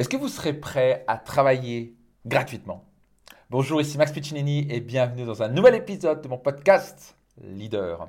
Est-ce 0.00 0.08
que 0.08 0.16
vous 0.16 0.28
serez 0.28 0.54
prêt 0.54 1.04
à 1.08 1.18
travailler 1.18 1.94
gratuitement 2.24 2.86
Bonjour, 3.50 3.82
ici 3.82 3.98
Max 3.98 4.12
Piccinini 4.12 4.66
et 4.70 4.80
bienvenue 4.80 5.26
dans 5.26 5.42
un 5.42 5.48
nouvel 5.48 5.74
épisode 5.74 6.22
de 6.22 6.28
mon 6.28 6.38
podcast 6.38 7.18
Leader. 7.42 8.08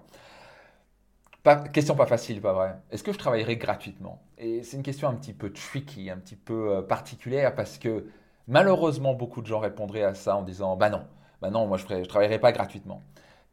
question 1.73 1.95
pas 1.95 2.05
facile, 2.05 2.39
pas 2.39 2.53
vrai 2.53 2.77
Est-ce 2.91 3.03
que 3.03 3.11
je 3.11 3.17
travaillerai 3.17 3.57
gratuitement? 3.57 4.21
Et 4.37 4.63
c'est 4.63 4.77
une 4.77 4.83
question 4.83 5.09
un 5.09 5.15
petit 5.15 5.33
peu 5.33 5.51
tricky, 5.51 6.09
un 6.09 6.15
petit 6.15 6.37
peu 6.37 6.77
euh, 6.77 6.81
particulière 6.81 7.55
parce 7.55 7.77
que 7.77 8.05
malheureusement 8.47 9.13
beaucoup 9.13 9.41
de 9.41 9.47
gens 9.47 9.59
répondraient 9.59 10.03
à 10.03 10.13
ça 10.13 10.37
en 10.37 10.43
disant 10.43 10.77
bah 10.77 10.89
non, 10.89 11.05
bah 11.41 11.49
non, 11.49 11.67
moi 11.67 11.77
je 11.77 11.93
ne 11.93 12.05
travaillerai 12.05 12.39
pas 12.39 12.53
gratuitement. 12.53 13.03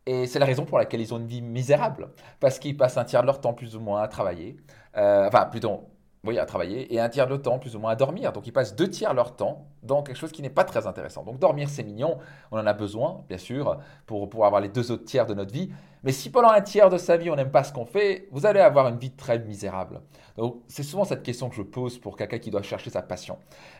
Et 0.06 0.28
c'est 0.28 0.38
la 0.38 0.46
raison 0.46 0.64
pour 0.64 0.78
laquelle 0.78 1.00
ils 1.00 1.12
ont 1.12 1.18
une 1.18 1.26
vie 1.26 1.42
misérable, 1.42 2.12
parce 2.38 2.60
qu'ils 2.60 2.76
passent 2.76 2.98
un 2.98 3.04
tiers 3.04 3.22
de 3.22 3.26
leur 3.26 3.40
temps 3.40 3.52
plus 3.52 3.74
ou 3.74 3.80
moins 3.80 4.00
à 4.00 4.06
travailler, 4.06 4.56
euh, 4.96 5.26
enfin 5.26 5.46
plutôt 5.46 5.88
oui, 6.24 6.38
à 6.38 6.46
travailler, 6.46 6.92
et 6.92 7.00
un 7.00 7.08
tiers 7.08 7.28
de 7.28 7.36
temps 7.36 7.58
plus 7.58 7.76
ou 7.76 7.78
moins 7.78 7.92
à 7.92 7.96
dormir. 7.96 8.32
Donc 8.32 8.46
ils 8.46 8.52
passent 8.52 8.74
deux 8.74 8.88
tiers 8.88 9.10
de 9.10 9.16
leur 9.16 9.36
temps 9.36 9.66
dans 9.82 10.02
quelque 10.02 10.16
chose 10.16 10.32
qui 10.32 10.42
n'est 10.42 10.50
pas 10.50 10.64
très 10.64 10.86
intéressant. 10.86 11.22
Donc 11.22 11.38
dormir, 11.38 11.68
c'est 11.68 11.84
mignon, 11.84 12.18
on 12.50 12.58
en 12.58 12.66
a 12.66 12.72
besoin, 12.72 13.24
bien 13.28 13.38
sûr, 13.38 13.78
pour 14.06 14.28
pouvoir 14.28 14.48
avoir 14.48 14.60
les 14.60 14.68
deux 14.68 14.90
autres 14.90 15.04
tiers 15.04 15.26
de 15.26 15.34
notre 15.34 15.52
vie. 15.52 15.70
Mais 16.02 16.12
si 16.12 16.30
pendant 16.30 16.50
un 16.50 16.60
tiers 16.60 16.90
de 16.90 16.98
sa 16.98 17.16
vie, 17.16 17.30
on 17.30 17.36
n'aime 17.36 17.50
pas 17.50 17.64
ce 17.64 17.72
qu'on 17.72 17.86
fait, 17.86 18.28
vous 18.32 18.46
allez 18.46 18.60
avoir 18.60 18.88
une 18.88 18.98
vie 18.98 19.12
très 19.12 19.38
misérable. 19.38 20.00
Donc 20.36 20.62
c'est 20.66 20.82
souvent 20.82 21.04
cette 21.04 21.22
question 21.22 21.48
que 21.48 21.56
je 21.56 21.62
pose 21.62 21.98
pour 21.98 22.16
quelqu'un 22.16 22.38
qui 22.38 22.50
doit 22.50 22.62
chercher 22.62 22.90
sa 22.90 23.02
passion. 23.02 23.38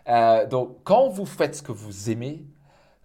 Euh, 0.09 0.47
donc 0.47 0.79
quand 0.85 1.09
vous 1.09 1.27
faites 1.27 1.57
ce 1.57 1.63
que 1.63 1.73
vous 1.73 2.11
aimez, 2.11 2.45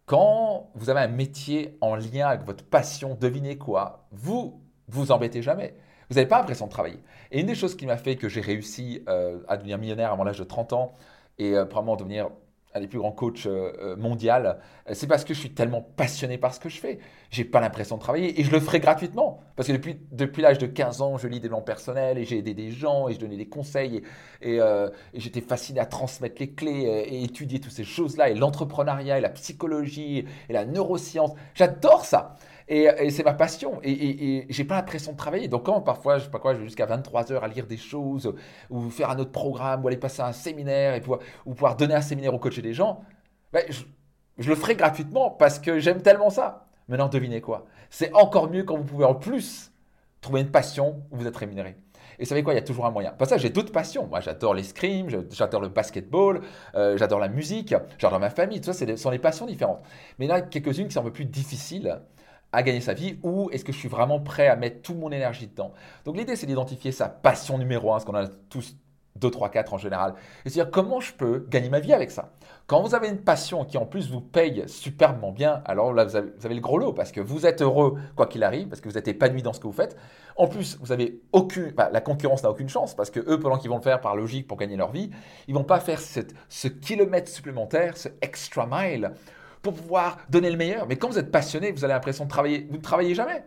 quand 0.06 0.70
vous 0.76 0.90
avez 0.90 1.00
un 1.00 1.08
métier 1.08 1.78
en 1.82 1.96
lien 1.96 2.28
avec 2.28 2.46
votre 2.46 2.66
passion, 2.66 3.18
devinez 3.20 3.58
quoi, 3.58 4.06
vous 4.12 4.62
vous 4.88 5.12
embêtez 5.12 5.42
jamais. 5.42 5.76
Vous 6.10 6.16
n'avez 6.16 6.28
pas 6.28 6.40
l'impression 6.40 6.66
de 6.66 6.72
travailler. 6.72 7.00
Et 7.32 7.40
une 7.40 7.48
des 7.48 7.56
choses 7.56 7.76
qui 7.76 7.86
m'a 7.86 7.98
fait 7.98 8.16
que 8.16 8.30
j'ai 8.30 8.42
réussi 8.42 9.04
euh, 9.08 9.40
à 9.48 9.58
devenir 9.58 9.78
millionnaire 9.78 10.12
avant 10.12 10.24
l'âge 10.24 10.40
de 10.40 10.44
30 10.44 10.74
ans 10.74 10.94
et 11.40 11.56
euh, 11.56 11.66
probablement 11.66 11.96
devenir 11.96 12.30
un 12.76 12.80
des 12.80 12.88
plus 12.88 12.98
grands 12.98 13.12
coachs 13.12 13.46
euh, 13.46 13.96
mondial, 13.98 14.58
c'est 14.94 15.06
parce 15.06 15.24
que 15.24 15.36
je 15.36 15.40
suis 15.40 15.52
tellement 15.52 15.84
passionné 15.84 16.40
par 16.40 16.56
ce 16.56 16.60
que 16.60 16.70
je 16.70 16.80
fais. 16.80 16.98
J'ai 17.30 17.46
pas 17.46 17.62
l'impression 17.62 17.98
de 17.98 18.02
travailler 18.02 18.42
et 18.42 18.44
je 18.44 18.50
le 18.50 18.60
ferai 18.60 18.80
gratuitement. 18.80 19.42
Parce 19.56 19.68
que 19.68 19.74
depuis, 19.74 20.00
depuis 20.12 20.42
l'âge 20.42 20.58
de 20.58 20.66
15 20.66 21.02
ans, 21.04 21.20
je 21.20 21.28
lis 21.28 21.40
des 21.40 21.50
plans 21.50 21.62
personnels 21.62 22.18
et 22.18 22.26
j'ai 22.26 22.40
aidé 22.40 22.56
des 22.56 22.72
gens 22.72 23.10
et 23.10 23.14
je 23.14 23.20
donnais 23.20 23.38
des 23.38 23.48
conseils 23.48 24.02
et, 24.42 24.56
et 24.56 25.20
j'étais 25.20 25.42
fasciné 25.42 25.82
à 25.82 25.86
transmettre 25.86 26.38
les 26.40 26.50
clés 26.50 27.06
et 27.08 27.24
étudier 27.24 27.60
toutes 27.60 27.74
ces 27.74 27.84
choses-là 27.84 28.30
et 28.30 28.34
l'entrepreneuriat 28.34 29.20
et 29.20 29.22
la 29.22 29.30
psychologie 29.30 30.26
et 30.50 30.54
la 30.54 30.66
neuroscience. 30.66 31.34
J'adore 31.54 32.06
ça. 32.06 32.38
Et, 32.68 33.10
c'est 33.10 33.24
ma 33.24 33.34
passion. 33.34 33.80
Et, 33.84 33.92
et, 33.92 34.46
j'ai 34.50 34.64
pas 34.64 34.76
l'impression 34.76 35.12
de 35.12 35.18
travailler. 35.18 35.48
Donc, 35.48 35.66
quand 35.66 35.82
parfois, 35.82 36.18
je 36.18 36.26
sais 36.26 36.30
pas 36.30 36.40
quoi, 36.40 36.54
je 36.54 36.60
vais 36.60 36.66
jusqu'à 36.66 36.86
23 36.86 37.32
heures 37.32 37.44
à 37.44 37.48
lire 37.48 37.68
des 37.68 37.78
choses, 37.78 38.34
ou 38.70 38.90
faire 38.90 39.10
un 39.10 39.20
autre 39.20 39.32
programme, 39.32 39.84
ou 39.84 39.88
aller 39.88 39.98
passer 39.98 40.22
un 40.22 40.32
séminaire, 40.32 40.96
et 40.96 41.02
pouvoir, 41.02 41.20
ou 41.46 41.54
pouvoir 41.54 41.76
donner 41.76 41.96
un 41.96 42.02
séminaire 42.02 42.34
au 42.34 42.40
coacher 42.40 42.62
des 42.62 42.74
gens, 42.74 43.04
ben, 43.54 43.64
je, 44.38 44.50
le 44.50 44.56
ferai 44.56 44.76
gratuitement 44.76 45.30
parce 45.30 45.60
que 45.60 45.80
j'aime 45.80 46.02
tellement 46.02 46.32
ça. 46.32 46.66
Maintenant, 46.88 47.08
devinez 47.08 47.40
quoi? 47.40 47.66
C'est 47.90 48.14
encore 48.14 48.50
mieux 48.50 48.64
quand 48.64 48.76
vous 48.76 48.84
pouvez 48.84 49.06
en 49.06 49.16
plus 49.16 49.72
trouver 50.22 50.42
une 50.42 50.52
passion 50.52 51.04
où 51.12 51.18
vous 51.18 51.28
êtes 51.28 51.38
rémunéré. 51.38 51.78
Et 52.18 52.24
vous 52.24 52.30
savez 52.30 52.44
quoi, 52.44 52.54
il 52.54 52.58
y 52.58 52.60
a 52.60 52.64
toujours 52.64 52.86
un 52.86 52.92
moyen. 52.92 53.12
Pas 53.12 53.26
ça, 53.26 53.38
j'ai 53.38 53.50
d'autres 53.50 53.72
passions. 53.72 54.08
Moi, 54.08 54.20
j'adore 54.22 54.54
l'escrime, 54.54 55.08
j'adore 55.32 55.62
le 55.62 55.70
basketball, 55.70 56.42
euh, 56.76 56.98
j'adore 56.98 57.20
la 57.20 57.28
musique, 57.28 57.76
j'adore 57.98 58.20
ma 58.20 58.30
famille. 58.30 58.60
Tout 58.60 58.72
ça, 58.72 58.74
ce 58.74 58.96
sont 58.96 59.12
des 59.12 59.20
passions 59.20 59.46
différentes. 59.46 59.84
Mais 60.20 60.28
là, 60.28 60.42
quelques-unes 60.42 60.88
qui 60.88 60.94
sont 60.94 61.02
un 61.02 61.06
peu 61.06 61.14
plus 61.14 61.26
difficiles 61.26 62.00
à 62.54 62.64
gagner 62.64 62.82
sa 62.82 62.94
vie 62.94 63.20
ou 63.24 63.50
est-ce 63.52 63.66
que 63.66 63.74
je 63.74 63.78
suis 63.78 63.90
vraiment 63.90 64.20
prêt 64.20 64.48
à 64.48 64.56
mettre 64.56 64.82
toute 64.82 64.98
mon 64.98 65.12
énergie 65.12 65.48
dedans? 65.48 65.74
Donc 66.06 66.16
l'idée 66.16 66.36
c'est 66.36 66.46
d'identifier 66.46 66.92
sa 66.92 67.10
passion 67.10 67.58
numéro 67.58 67.94
un, 67.94 68.00
ce 68.00 68.06
qu'on 68.06 68.16
a 68.16 68.28
tous 68.50 68.78
2, 69.18 69.30
3, 69.30 69.50
4 69.50 69.74
en 69.74 69.78
général. 69.78 70.16
Et 70.46 70.50
se 70.50 70.54
dire 70.54 70.72
comment 70.72 71.00
je 71.00 71.14
peux 71.14 71.46
gagner 71.50 71.70
ma 71.70 71.80
vie 71.80 71.94
avec 71.94 72.12
ça? 72.12 72.34
Quand 72.66 72.82
vous 72.82 72.96
avez 72.96 73.10
une 73.10 73.20
passion 73.20 73.66
qui 73.66 73.78
en 73.78 73.86
plus 73.86 74.10
vous 74.10 74.22
paye 74.22 74.64
superbement 74.68 75.32
bien, 75.32 75.62
alors 75.66 75.94
là 75.94 76.06
vous 76.06 76.16
avez, 76.16 76.56
le 76.56 76.62
gros 76.62 76.78
lot 76.78 76.94
parce 76.94 77.12
que 77.12 77.22
vous 77.22 77.46
êtes 77.46 77.62
heureux 77.62 77.98
quoi 78.16 78.26
qu'il 78.26 78.44
arrive, 78.44 78.70
parce 78.70 78.82
que 78.82 78.90
vous 78.90 78.98
êtes 78.98 79.08
épanoui 79.08 79.42
dans 79.42 79.54
ce 79.54 79.60
que 79.60 79.68
vous 79.68 79.74
faites. 79.74 79.98
En 80.36 80.48
plus, 80.48 80.78
vous 80.82 80.92
avez 80.92 81.22
aucune, 81.32 81.74
la 81.78 82.02
concurrence 82.02 82.42
n'a 82.44 82.50
aucune 82.50 82.70
chance 82.70 82.96
parce 82.96 83.12
que 83.12 83.20
eux, 83.20 83.40
pendant 83.40 83.58
qu'ils 83.58 83.70
vont 83.70 83.78
le 83.78 83.84
faire 83.84 84.02
par 84.02 84.16
logique 84.16 84.48
pour 84.48 84.58
gagner 84.58 84.78
leur 84.78 84.92
vie, 84.92 85.12
ils 85.48 85.54
vont 85.54 85.64
pas 85.64 85.80
faire 85.80 86.00
ce 86.02 86.68
kilomètre 86.68 87.30
supplémentaire, 87.30 87.98
ce 87.98 88.10
extra 88.22 88.66
mile 88.66 89.12
pour 89.64 89.74
pouvoir 89.74 90.20
donner 90.30 90.52
le 90.52 90.58
meilleur. 90.58 90.86
Mais 90.86 90.98
quand 90.98 91.10
vous 91.10 91.18
êtes 91.18 91.32
passionné, 91.32 91.72
vous 91.72 91.84
avez 91.84 91.94
l'impression 91.94 92.26
de 92.26 92.30
travailler. 92.30 92.68
Vous 92.70 92.78
ne 92.78 92.82
travaillez 92.82 93.16
jamais. 93.16 93.44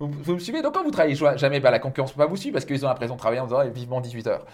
Vous, 0.00 0.34
me 0.34 0.38
suivez 0.38 0.62
Donc 0.62 0.74
quand 0.74 0.82
vous 0.82 0.90
travaillez 0.90 1.14
jamais, 1.14 1.60
bah, 1.60 1.70
la 1.70 1.78
concurrence 1.78 2.10
ne 2.10 2.14
peut 2.14 2.22
pas 2.22 2.26
vous 2.26 2.36
suivre 2.36 2.54
parce 2.54 2.64
qu'ils 2.64 2.84
ont 2.86 2.88
l'impression 2.88 3.14
de 3.14 3.20
travailler 3.20 3.40
en 3.40 3.44
disant 3.44 3.68
vivement 3.68 4.00
18 4.00 4.26
heures. 4.28 4.46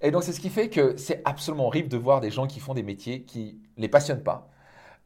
Et 0.00 0.12
donc 0.12 0.22
c'est 0.22 0.32
ce 0.32 0.38
qui 0.38 0.50
fait 0.50 0.68
que 0.68 0.96
c'est 0.96 1.20
absolument 1.24 1.66
horrible 1.66 1.88
de 1.88 1.96
voir 1.96 2.20
des 2.20 2.30
gens 2.30 2.46
qui 2.46 2.60
font 2.60 2.74
des 2.74 2.84
métiers 2.84 3.22
qui 3.22 3.58
ne 3.76 3.82
les 3.82 3.88
passionnent 3.88 4.22
pas. 4.22 4.48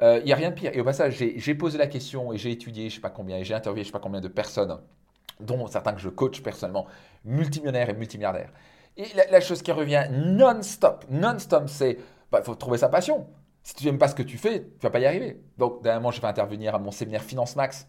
Il 0.01 0.05
euh, 0.05 0.23
n'y 0.23 0.33
a 0.33 0.37
rien 0.37 0.51
de 0.51 0.55
pire. 0.55 0.71
Et 0.75 0.81
au 0.81 0.85
passage, 0.85 1.17
j'ai 1.17 1.55
posé 1.55 1.79
la 1.79 1.87
question 1.87 2.33
et 2.35 2.37
j'ai 2.37 2.51
étudié, 2.51 2.85
je 2.85 2.95
ne 2.95 2.95
sais 2.97 3.01
pas 3.01 3.11
combien, 3.11 3.39
et 3.39 3.45
j'ai 3.45 3.55
interviewé 3.55 3.83
je 3.83 3.89
ne 3.89 3.93
sais 3.93 3.99
pas 3.99 4.03
combien 4.03 4.21
de 4.21 4.29
personnes, 4.29 4.79
dont 5.41 5.67
certains 5.67 5.95
que 5.95 6.01
je 6.01 6.11
coach 6.11 6.43
personnellement, 6.43 6.87
multimillionnaires 7.25 7.89
et 7.89 7.95
multimilliardaires. 7.95 8.53
Et 8.99 9.07
la, 9.31 9.41
chose 9.41 9.63
qui 9.63 9.73
revient 9.73 10.07
non-stop, 10.11 11.05
non-stop, 11.09 11.69
c'est 11.69 11.99
bah, 12.31 12.43
faut 12.43 12.55
trouver 12.55 12.79
sa 12.79 12.89
passion. 12.89 13.27
Si 13.63 13.75
tu 13.75 13.85
n'aimes 13.85 13.99
pas 13.99 14.09
ce 14.09 14.15
que 14.15 14.23
tu 14.23 14.39
fais, 14.39 14.63
tu 14.63 14.83
vas 14.83 14.91
pas 14.91 15.01
y 15.01 15.07
arriver. 15.07 15.41
Donc, 15.59 15.83
dernièrement, 15.83 16.11
je 16.11 16.21
vais 16.21 16.27
intervenir 16.27 16.75
à 16.75 16.79
mon 16.79 16.91
séminaire 16.91 17.23
Finance 17.23 17.57
Max, 17.57 17.87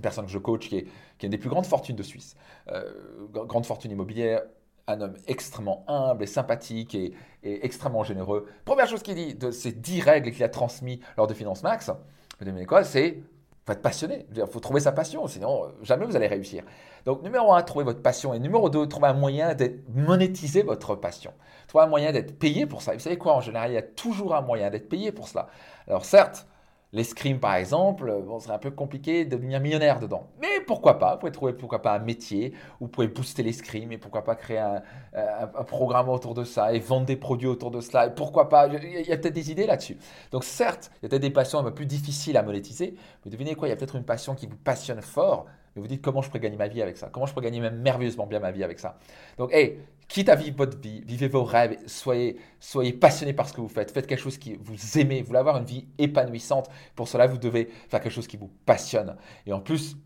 personne 0.00 0.26
que 0.26 0.30
je 0.30 0.38
coach 0.38 0.68
qui 0.68 0.78
est, 0.78 0.86
qui 1.18 1.26
une 1.26 1.30
des 1.30 1.38
plus 1.38 1.50
grandes 1.50 1.66
fortunes 1.66 1.96
de 1.96 2.02
Suisse, 2.02 2.36
euh, 2.68 2.92
grande 3.28 3.66
fortune 3.66 3.90
immobilière, 3.90 4.42
un 4.86 5.00
homme 5.00 5.16
extrêmement 5.26 5.84
humble 5.88 6.22
et 6.22 6.26
sympathique 6.26 6.94
et, 6.94 7.14
extrêmement 7.42 8.04
généreux. 8.04 8.46
Première 8.64 8.86
chose 8.86 9.02
qu'il 9.02 9.14
dit 9.14 9.34
de 9.34 9.50
ces 9.50 9.72
dix 9.72 10.00
règles 10.00 10.30
qu'il 10.30 10.44
a 10.44 10.48
transmises 10.48 11.00
lors 11.16 11.26
de 11.26 11.34
Finance 11.34 11.62
Max, 11.62 11.90
c'est 12.84 13.22
être 13.70 13.82
passionné. 13.82 14.26
Il 14.34 14.44
faut 14.46 14.60
trouver 14.60 14.80
sa 14.80 14.92
passion, 14.92 15.26
sinon 15.26 15.64
euh, 15.64 15.68
jamais 15.82 16.06
vous 16.06 16.16
allez 16.16 16.26
réussir. 16.26 16.64
Donc, 17.04 17.22
numéro 17.22 17.52
un, 17.52 17.62
trouvez 17.62 17.84
votre 17.84 18.02
passion. 18.02 18.34
Et 18.34 18.38
numéro 18.38 18.70
deux, 18.70 18.86
trouvez 18.86 19.08
un 19.08 19.14
moyen 19.14 19.54
de 19.54 19.72
monétiser 19.94 20.62
votre 20.62 20.94
passion. 20.94 21.32
Trouvez 21.68 21.84
un 21.84 21.88
moyen 21.88 22.12
d'être 22.12 22.38
payé 22.38 22.66
pour 22.66 22.82
ça. 22.82 22.92
vous 22.92 22.98
savez 22.98 23.18
quoi, 23.18 23.34
en 23.34 23.40
général, 23.40 23.70
il 23.70 23.74
y 23.74 23.78
a 23.78 23.82
toujours 23.82 24.34
un 24.34 24.42
moyen 24.42 24.70
d'être 24.70 24.88
payé 24.88 25.12
pour 25.12 25.28
cela. 25.28 25.48
Alors, 25.88 26.04
certes, 26.04 26.46
L'escrime, 26.92 27.38
par 27.38 27.54
exemple, 27.54 28.12
bon, 28.26 28.40
serait 28.40 28.54
un 28.54 28.58
peu 28.58 28.72
compliqué 28.72 29.24
de 29.24 29.30
devenir 29.30 29.60
millionnaire 29.60 30.00
dedans. 30.00 30.28
Mais 30.40 30.60
pourquoi 30.66 30.98
pas 30.98 31.14
Vous 31.14 31.20
pouvez 31.20 31.32
trouver 31.32 31.52
pourquoi 31.52 31.82
pas 31.82 31.94
un 31.94 32.00
métier 32.00 32.52
vous 32.80 32.88
pouvez 32.88 33.06
booster 33.06 33.44
l'escrime 33.44 33.92
et 33.92 33.98
pourquoi 33.98 34.24
pas 34.24 34.34
créer 34.34 34.58
un, 34.58 34.82
programme 35.66 36.08
autour 36.08 36.34
de 36.34 36.42
ça 36.42 36.72
et 36.72 36.80
vendre 36.80 37.06
des 37.06 37.16
produits 37.16 37.46
autour 37.46 37.70
de 37.70 37.80
cela. 37.80 38.06
Et 38.06 38.10
pourquoi 38.10 38.48
pas 38.48 38.66
Il 38.66 39.06
y 39.06 39.12
a, 39.12 39.16
peut-être 39.16 39.34
des 39.34 39.52
idées 39.52 39.66
là-dessus. 39.66 39.98
Donc 40.32 40.42
certes, 40.42 40.90
il 40.94 41.04
y 41.04 41.06
a 41.06 41.08
peut-être 41.10 41.22
des 41.22 41.30
passions 41.30 41.60
un 41.60 41.64
peu 41.64 41.74
plus 41.74 41.86
difficiles 41.86 42.36
à 42.36 42.42
monétiser. 42.42 42.96
Mais 43.24 43.30
devinez 43.30 43.54
quoi 43.54 43.68
Il 43.68 43.70
y 43.70 43.74
a 43.74 43.76
peut-être 43.76 43.96
une 43.96 44.04
passion 44.04 44.34
qui 44.34 44.46
vous 44.46 44.56
passionne 44.56 45.00
fort. 45.00 45.46
Mais 45.74 45.82
vous 45.82 45.88
dites 45.88 46.02
comment 46.02 46.22
je 46.22 46.28
pourrais 46.28 46.40
gagner 46.40 46.56
ma 46.56 46.66
vie 46.66 46.82
avec 46.82 46.96
ça? 46.96 47.08
Comment 47.12 47.26
je 47.26 47.32
pourrais 47.32 47.44
gagner 47.44 47.60
même 47.60 47.80
merveilleusement 47.80 48.26
bien 48.26 48.40
ma 48.40 48.50
vie 48.50 48.64
avec 48.64 48.80
ça? 48.80 48.98
Donc, 49.38 49.52
hey, 49.52 49.78
quitte 50.10 50.28
à 50.28 50.34
vivre 50.34 50.56
votre 50.56 50.76
vie, 50.78 51.02
vivez 51.06 51.28
vos 51.28 51.44
rêves, 51.44 51.78
soyez, 51.86 52.36
soyez 52.58 52.92
passionné 52.92 53.32
par 53.32 53.48
ce 53.48 53.52
que 53.52 53.60
vous 53.60 53.68
faites, 53.68 53.92
faites 53.92 54.08
quelque 54.08 54.20
chose 54.20 54.38
qui 54.38 54.58
vous 54.60 54.98
aimez, 54.98 55.20
vous 55.20 55.28
voulez 55.28 55.38
avoir 55.38 55.56
une 55.56 55.64
vie 55.64 55.86
épanouissante. 55.98 56.68
Pour 56.94 57.08
cela, 57.08 57.26
vous 57.26 57.38
devez 57.38 57.68
faire 57.88 58.00
quelque 58.00 58.12
chose 58.12 58.26
qui 58.26 58.36
vous 58.36 58.50
passionne. 58.66 59.16
Et 59.46 59.52
en 59.52 59.60
plus, 59.60 59.94
vous 59.94 60.00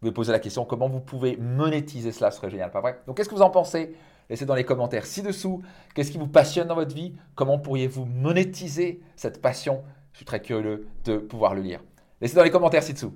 pouvez 0.00 0.12
poser 0.12 0.32
la 0.32 0.38
question 0.38 0.64
comment 0.64 0.88
vous 0.88 1.00
pouvez 1.00 1.36
monétiser 1.36 2.12
cela, 2.12 2.30
ce 2.30 2.38
serait 2.38 2.50
génial, 2.50 2.70
pas 2.70 2.80
vrai? 2.80 3.00
Donc, 3.06 3.16
qu'est-ce 3.16 3.28
que 3.28 3.34
vous 3.34 3.42
en 3.42 3.50
pensez? 3.50 3.94
Laissez 4.30 4.46
dans 4.46 4.54
les 4.54 4.64
commentaires 4.64 5.06
ci-dessous. 5.06 5.62
Qu'est-ce 5.94 6.10
qui 6.10 6.18
vous 6.18 6.28
passionne 6.28 6.68
dans 6.68 6.74
votre 6.74 6.94
vie? 6.94 7.14
Comment 7.34 7.58
pourriez-vous 7.58 8.06
monétiser 8.06 9.02
cette 9.16 9.42
passion? 9.42 9.82
Je 10.12 10.18
suis 10.18 10.26
très 10.26 10.40
curieux 10.40 10.86
de 11.04 11.18
pouvoir 11.18 11.54
le 11.54 11.60
lire. 11.60 11.82
Laissez 12.20 12.34
dans 12.34 12.44
les 12.44 12.50
commentaires 12.50 12.82
ci-dessous. 12.82 13.14